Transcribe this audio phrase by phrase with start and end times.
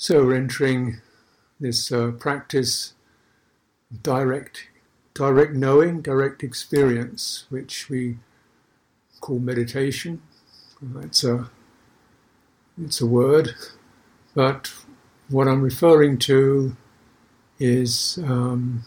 [0.00, 1.00] So we're entering
[1.58, 2.92] this uh, practice
[4.00, 4.68] direct
[5.12, 8.18] direct knowing, direct experience, which we
[9.20, 10.22] call meditation.
[11.00, 11.50] It's a
[12.80, 13.56] it's a word,
[14.36, 14.72] but
[15.28, 16.76] what I'm referring to
[17.58, 18.84] is um,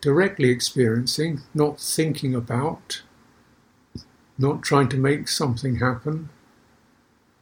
[0.00, 3.02] directly experiencing, not thinking about,
[4.38, 6.28] not trying to make something happen,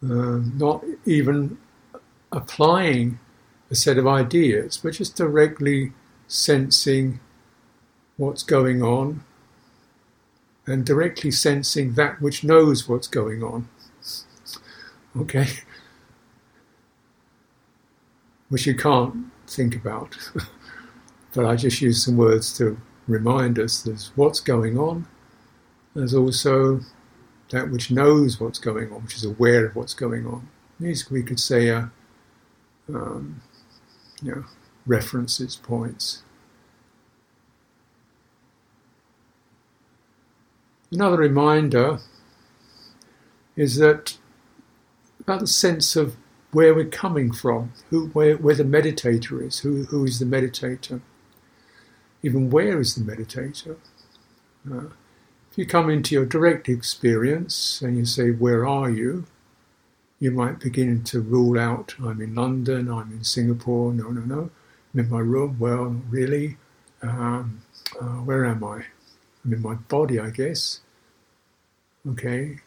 [0.02, 1.58] uh, not even
[2.32, 3.18] applying
[3.70, 5.92] a set of ideas, but just directly
[6.28, 7.20] sensing
[8.16, 9.24] what's going on
[10.66, 13.68] and directly sensing that which knows what's going on.
[15.16, 15.46] Okay?
[18.48, 20.16] Which you can't think about.
[21.34, 25.06] but I just use some words to remind us there's what's going on.
[25.94, 26.80] There's also
[27.50, 30.48] that which knows what's going on, which is aware of what's going on.
[30.78, 31.90] We could say are,
[32.96, 33.42] um,
[34.22, 34.44] you know,
[34.86, 36.22] references, points.
[40.92, 42.00] Another reminder
[43.56, 44.18] is that
[45.20, 46.16] about the sense of
[46.52, 51.00] where we're coming from, who, where, where the meditator is, who, who is the meditator,
[52.22, 53.76] even where is the meditator.
[54.70, 54.86] Uh,
[55.50, 59.26] if you come into your direct experience and you say, Where are you?
[60.20, 64.50] You might begin to rule out, I'm in London, I'm in Singapore, no, no, no,
[64.92, 66.58] I'm in my room, well, really,
[67.02, 67.62] um,
[67.98, 68.84] uh, where am I?
[69.44, 70.80] I'm in my body, I guess.
[72.06, 72.58] Okay,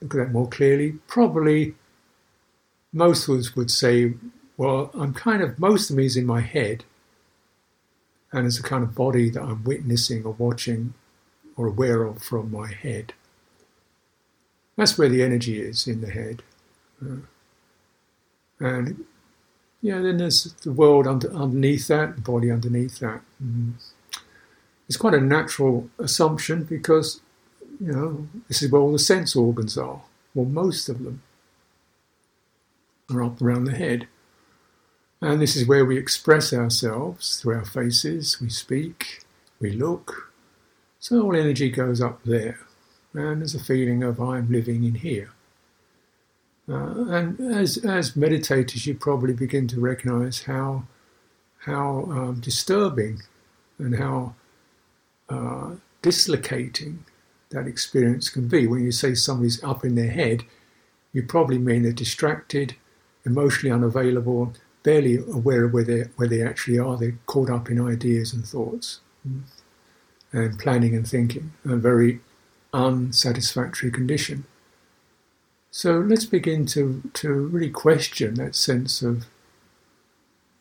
[0.00, 0.92] look at that more clearly.
[1.06, 1.76] Probably
[2.92, 4.14] most of us would say,
[4.56, 6.84] well, I'm kind of, most of me is in my head,
[8.32, 10.94] and it's a kind of body that I'm witnessing or watching
[11.56, 13.12] or aware of from my head.
[14.76, 16.42] That's where the energy is in the head.
[18.60, 19.04] And
[19.82, 23.20] yeah, then there's the world under, underneath that, the body underneath that.
[23.42, 23.74] Mm.
[24.88, 27.20] It's quite a natural assumption because,
[27.80, 30.00] you know, this is where all the sense organs are.
[30.34, 31.22] Well, most of them
[33.10, 34.08] are up around the head.
[35.20, 39.24] And this is where we express ourselves through our faces, we speak,
[39.60, 40.32] we look.
[41.00, 42.60] So all energy goes up there.
[43.14, 45.30] And there's a feeling of I'm living in here.
[46.68, 50.84] Uh, and as, as meditators, you probably begin to recognize how,
[51.58, 53.22] how um, disturbing
[53.78, 54.34] and how
[55.28, 55.70] uh,
[56.02, 57.04] dislocating
[57.50, 58.66] that experience can be.
[58.66, 60.42] When you say somebody's up in their head,
[61.12, 62.74] you probably mean they're distracted,
[63.24, 66.96] emotionally unavailable, barely aware of where they where they actually are.
[66.96, 69.00] They're caught up in ideas and thoughts,
[70.32, 71.52] and planning and thinking.
[71.64, 72.20] A very
[72.72, 74.44] unsatisfactory condition.
[75.76, 79.26] So let's begin to to really question that sense of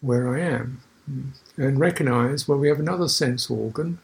[0.02, 0.81] where I am,
[1.56, 4.00] and recognize well we have another sense organ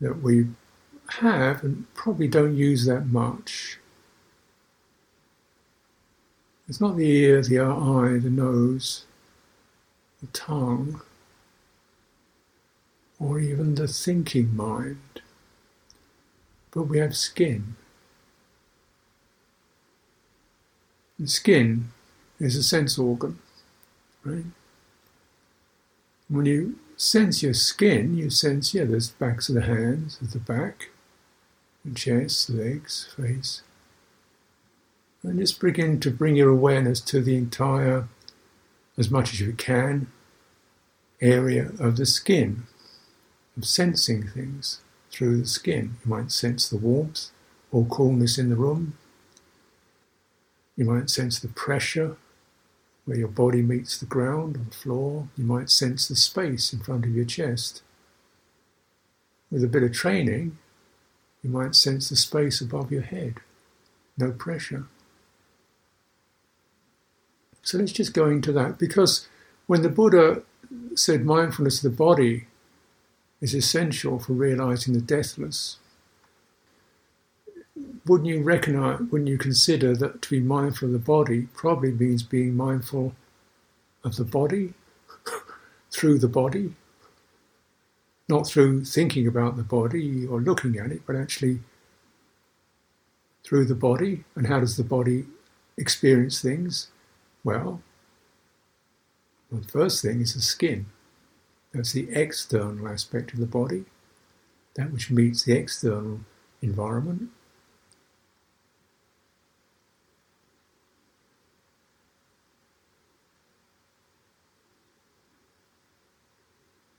[0.00, 0.46] that we
[1.08, 3.80] have and probably don't use that much.
[6.68, 9.06] It's not the ear, the eye, the nose,
[10.20, 11.00] the tongue,
[13.18, 15.20] or even the thinking mind,
[16.70, 17.74] but we have skin.
[21.18, 21.90] And skin
[22.38, 23.38] is a sense organ,
[24.24, 24.44] right?
[26.28, 30.90] When you sense your skin, you sense, yeah, there's backs of the hands, the back,
[31.84, 33.62] the chest, legs, face.
[35.22, 38.08] And just begin to bring your awareness to the entire,
[38.96, 40.06] as much as you can,
[41.20, 42.64] area of the skin,
[43.56, 44.80] of sensing things
[45.10, 45.96] through the skin.
[46.04, 47.30] You might sense the warmth
[47.72, 48.94] or coolness in the room.
[50.78, 52.16] You might sense the pressure
[53.04, 55.28] where your body meets the ground or the floor.
[55.36, 57.82] You might sense the space in front of your chest.
[59.50, 60.56] With a bit of training,
[61.42, 63.40] you might sense the space above your head.
[64.16, 64.84] No pressure.
[67.62, 69.26] So let's just go into that because
[69.66, 70.42] when the Buddha
[70.94, 72.46] said mindfulness of the body
[73.40, 75.78] is essential for realizing the deathless,
[78.08, 82.22] wouldn't you recognize, wouldn't you consider that to be mindful of the body probably means
[82.22, 83.14] being mindful
[84.02, 84.74] of the body
[85.90, 86.74] through the body?
[88.28, 91.60] Not through thinking about the body or looking at it, but actually
[93.44, 94.24] through the body.
[94.34, 95.26] And how does the body
[95.76, 96.88] experience things?
[97.44, 97.82] Well,
[99.50, 100.86] well the first thing is the skin.
[101.72, 103.84] That's the external aspect of the body,
[104.74, 106.20] that which meets the external
[106.62, 107.30] environment.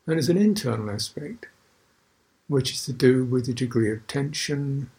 [0.10, 1.46] And there's an internal aspect,
[2.48, 4.90] which is to do with the degree of tension,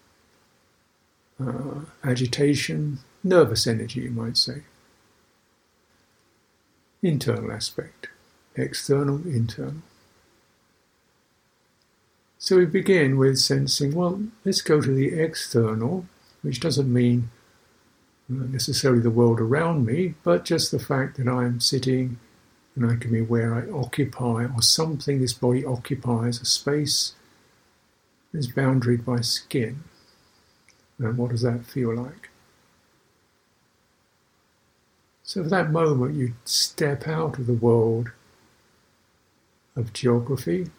[1.45, 4.63] uh, agitation, nervous energy, you might say.
[7.03, 8.07] Internal aspect,
[8.55, 9.83] external, internal.
[12.39, 16.07] So we begin with sensing, well, let's go to the external,
[16.43, 17.31] which doesn't mean
[18.29, 22.21] necessarily the world around me, but just the fact that I am sitting
[22.81, 27.13] and I can be where I occupy or something this body occupies, a space
[28.33, 29.85] is boundaried by skin.
[30.99, 32.31] And what does that feel like?
[35.23, 38.13] So, for that moment, you step out of the world
[39.77, 40.71] of geography,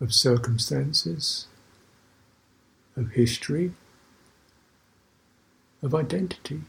[0.00, 1.46] of circumstances,
[2.96, 3.72] of history,
[5.82, 6.62] of identity.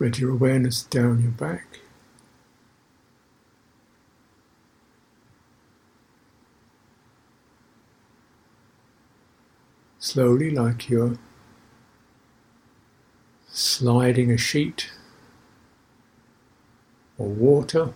[0.00, 1.80] Spread your awareness down your back.
[9.98, 11.18] Slowly, like you're
[13.48, 14.90] sliding a sheet
[17.18, 17.92] or water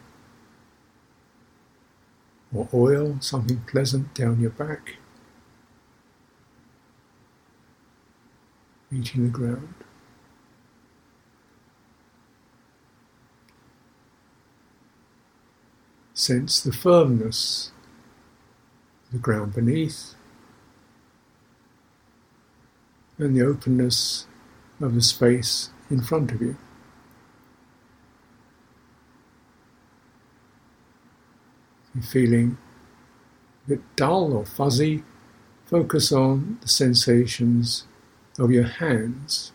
[2.54, 4.96] or oil, something pleasant down your back,
[8.90, 9.83] meeting the ground.
[16.16, 17.72] Sense the firmness
[19.06, 20.14] of the ground beneath
[23.18, 24.28] and the openness
[24.80, 26.56] of the space in front of you.
[31.88, 32.58] If you're feeling
[33.66, 35.02] a bit dull or fuzzy,
[35.66, 37.88] focus on the sensations
[38.38, 39.50] of your hands,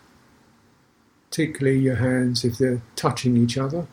[1.29, 3.87] particularly your hands if they're touching each other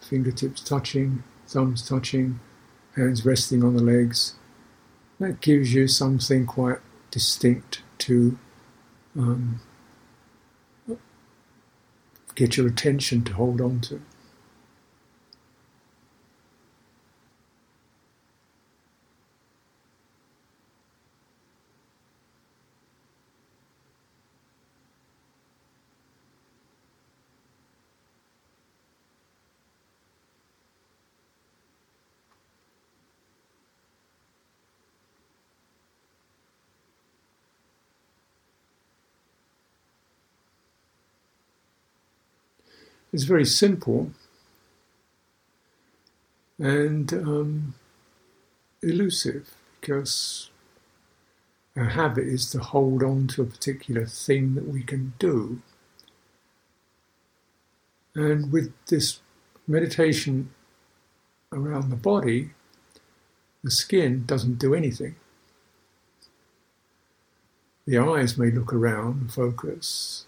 [0.00, 2.40] fingertips touching, thumbs touching,
[2.96, 4.34] hands resting on the legs.
[5.18, 6.78] That gives you something quite
[7.10, 8.38] distinct to
[9.16, 9.60] um,
[12.34, 14.00] get your attention to hold on to.
[43.12, 44.12] It's very simple
[46.58, 47.74] and um,
[48.82, 50.50] elusive because
[51.76, 55.60] our habit is to hold on to a particular thing that we can do.
[58.14, 59.20] And with this
[59.66, 60.50] meditation
[61.52, 62.50] around the body,
[63.64, 65.16] the skin doesn't do anything.
[67.86, 70.26] The eyes may look around focus,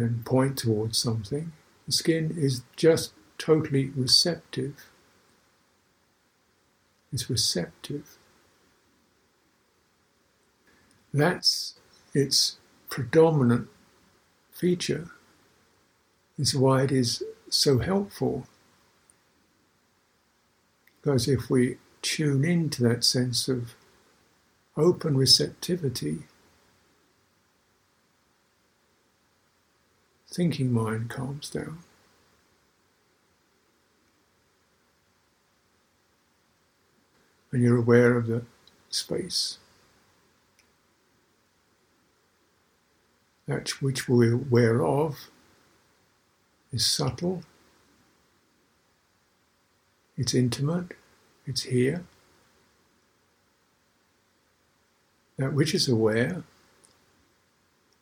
[0.00, 1.52] and point towards something.
[1.86, 4.86] The skin is just totally receptive.
[7.12, 8.16] It's receptive.
[11.12, 11.74] That's
[12.14, 13.68] its predominant
[14.52, 15.10] feature.
[16.38, 18.46] It's why it is so helpful.
[21.02, 23.74] Because if we tune into that sense of
[24.76, 26.24] open receptivity,
[30.30, 31.78] thinking mind calms down.
[37.52, 38.42] And you're aware of the
[38.90, 39.58] space.
[43.46, 45.30] That which we're aware of
[46.72, 47.42] is subtle,
[50.16, 50.92] it's intimate,
[51.44, 52.04] it's here.
[55.36, 56.44] That which is aware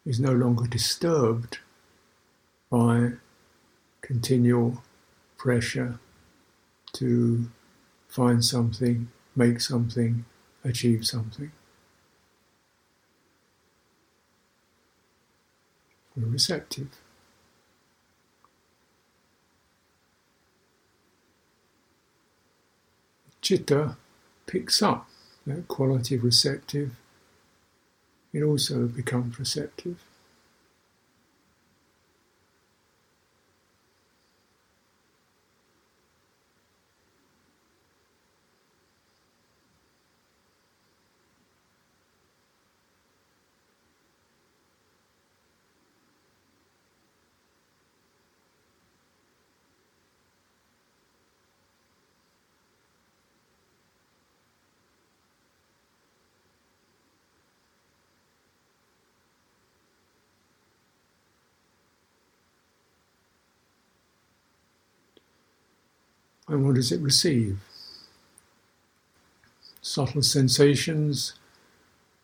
[0.04, 1.60] is no longer disturbed
[2.70, 3.12] by
[4.00, 4.82] continual
[5.36, 5.98] pressure
[6.92, 7.48] to
[8.08, 10.24] find something, make something,
[10.64, 11.52] achieve something.
[16.16, 16.88] We're receptive.
[23.40, 23.96] Chitta
[24.46, 25.08] picks up
[25.46, 26.96] that quality of receptive,
[28.32, 30.02] it also becomes receptive.
[66.48, 67.58] And what does it receive?
[69.82, 71.34] Subtle sensations,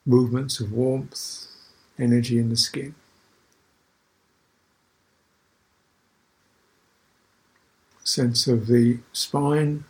[0.06, 1.46] movements of warmth,
[1.98, 2.94] energy in the skin.
[8.02, 9.84] Sense of the spine,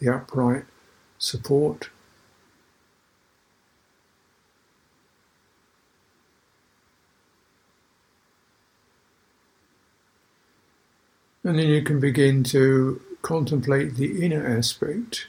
[0.00, 0.64] the upright
[1.18, 1.90] support.
[11.42, 15.26] And then you can begin to contemplate the inner aspect,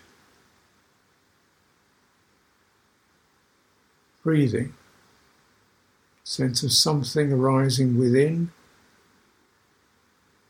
[4.23, 4.73] breathing,
[6.23, 8.51] sense of something arising within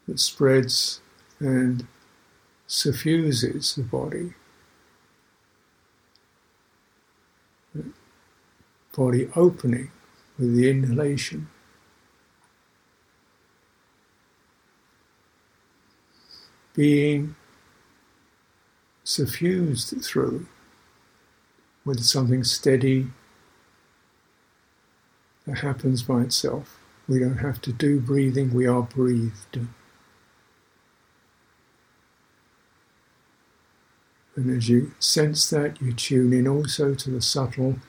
[0.08, 1.02] that spreads
[1.40, 1.88] and
[2.68, 4.34] suffuses the body.
[8.96, 9.92] body opening
[10.38, 11.50] with the inhalation.
[16.74, 17.36] Being
[19.04, 20.48] suffused through
[21.84, 23.08] with something steady
[25.46, 26.78] that happens by itself.
[27.08, 29.60] We don't have to do breathing, we are breathed.
[34.36, 37.80] And as you sense that, you tune in also to the subtle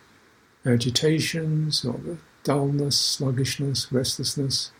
[0.67, 4.73] agitations or the dullness, sluggishness, restlessness.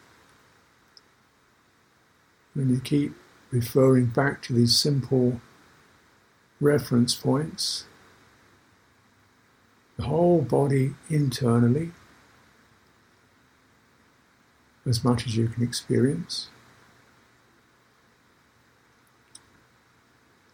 [2.55, 3.15] And you keep
[3.53, 5.41] referring back to these simple
[6.61, 7.85] reference points.
[9.99, 11.93] The whole body internally,
[14.87, 16.49] as much as you can experience.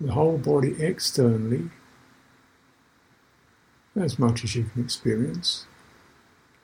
[0.01, 1.71] The whole body externally,
[3.97, 5.67] as much as you can experience.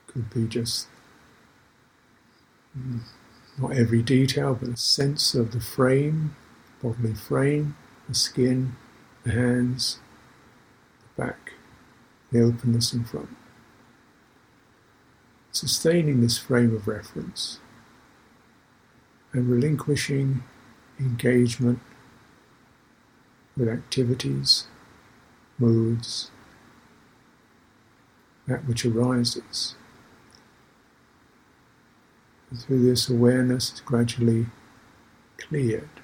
[0.07, 0.87] Could be just
[2.77, 3.01] mm,
[3.57, 6.35] not every detail, but a sense of the frame,
[6.81, 7.75] bodily frame,
[8.07, 8.75] the skin,
[9.23, 9.99] the hands,
[10.99, 11.53] the back,
[12.31, 13.29] the openness in front.
[15.51, 17.59] Sustaining this frame of reference
[19.31, 20.43] and relinquishing
[20.99, 21.79] engagement
[23.55, 24.67] with activities,
[25.57, 26.29] moods,
[28.47, 29.75] that which arises.
[32.53, 34.47] Through this awareness, it's gradually
[35.37, 35.94] cleared.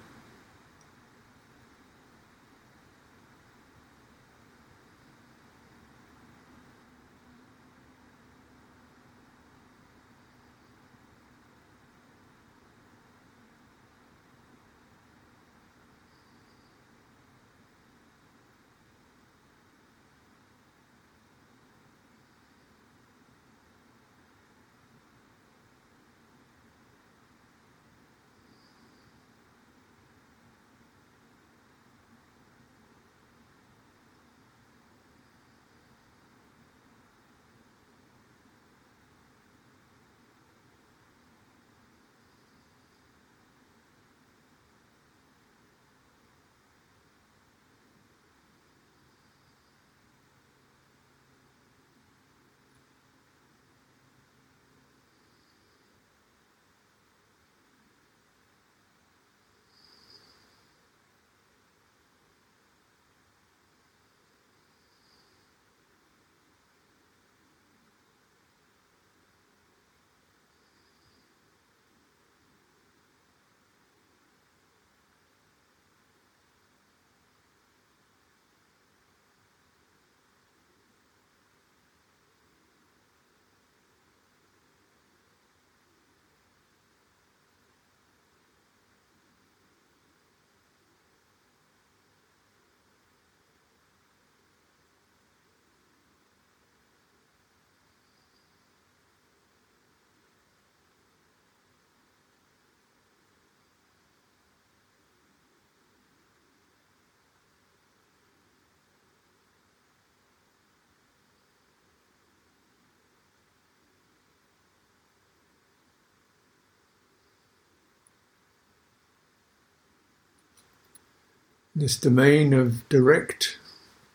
[121.82, 123.58] This domain of direct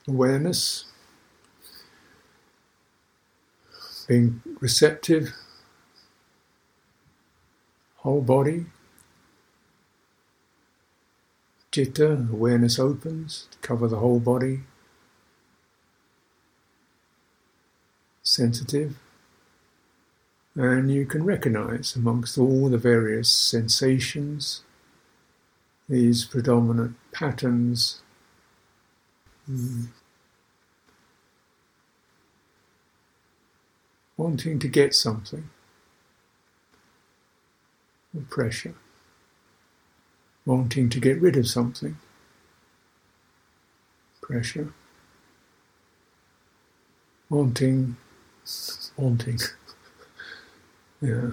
[0.07, 0.85] awareness,
[4.07, 5.35] being receptive,
[7.97, 8.67] whole body,
[11.75, 14.61] citta, awareness opens cover the whole body,
[18.23, 18.97] sensitive,
[20.55, 24.63] and you can recognize amongst all the various sensations
[25.89, 28.01] these predominant patterns.
[29.51, 29.89] Mm.
[34.17, 35.51] Wanting to get something,
[38.31, 38.75] pressure.
[40.45, 41.99] Wanting to get rid of something,
[44.23, 44.73] pressure.
[47.29, 47.97] Wanting,
[48.97, 49.39] wanting,
[51.01, 51.31] yeah.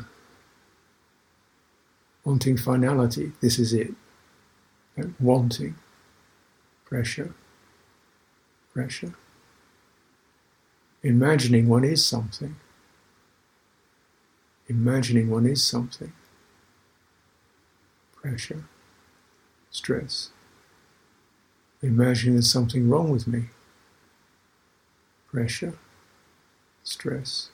[2.26, 3.94] Wanting finality, this is it
[5.20, 5.76] wanting,
[6.86, 7.34] pressure,
[8.74, 9.14] pressure.
[11.02, 12.56] Imagining one is something.
[14.68, 16.14] Imagining one is something.
[18.16, 18.64] Pressure,
[19.70, 20.30] stress.
[21.82, 23.46] Imagining there's something wrong with me.
[25.30, 25.74] Pressure,
[26.84, 27.50] stress.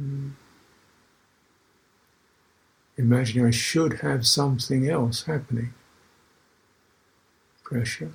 [0.00, 0.32] Mm
[2.96, 5.74] imagining I should have something else happening.
[7.62, 8.12] Pressure,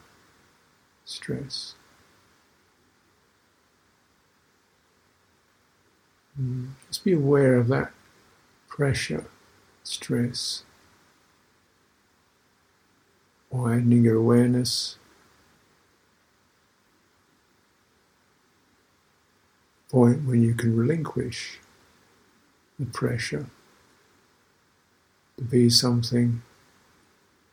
[1.05, 1.75] stress.
[6.39, 6.69] Mm.
[6.87, 7.91] Just be aware of that
[8.67, 9.25] pressure,
[9.83, 10.63] stress.
[13.49, 14.97] Widening your awareness.
[19.89, 21.59] Point where you can relinquish
[22.79, 23.47] the pressure
[25.41, 26.43] to be something,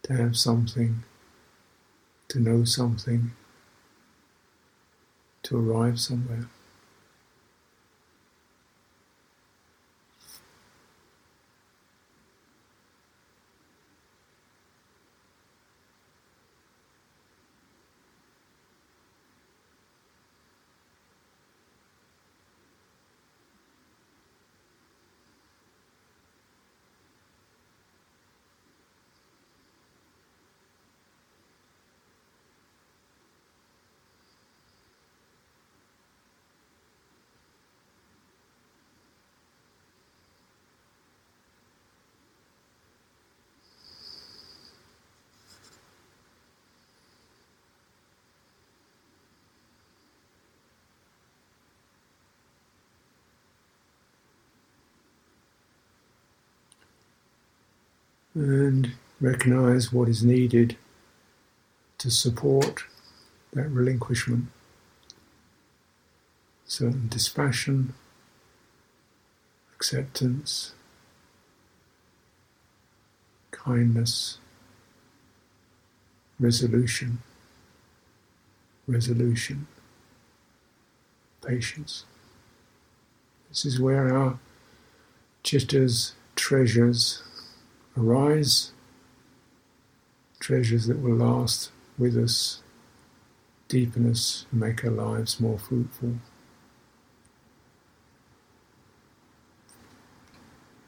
[0.03, 1.05] to have something,
[2.29, 3.33] to know something,
[5.43, 6.51] to arrive somewhere.
[58.39, 60.77] And recognize what is needed
[61.99, 62.85] to support
[63.53, 64.47] that relinquishment.
[66.65, 67.95] Certain dispassion,
[69.75, 70.73] acceptance,
[73.51, 74.39] kindness,
[76.39, 77.19] resolution,
[78.87, 79.67] resolution,
[81.45, 82.05] patience.
[83.49, 84.39] This is where our
[85.43, 87.23] chitta's treasures
[87.99, 88.73] arise,
[90.41, 92.63] treasures that will last with us,
[93.69, 96.15] deepen us, make our lives more fruitful.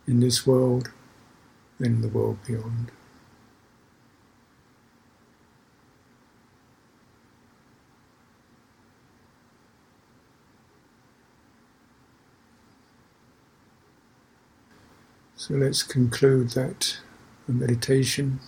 [0.06, 0.90] In this world
[1.78, 2.90] and in the world beyond.
[15.40, 16.98] So let's conclude that
[17.48, 18.40] meditation